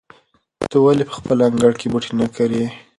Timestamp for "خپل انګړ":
1.19-1.71